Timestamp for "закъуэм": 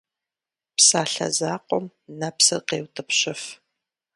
1.37-1.85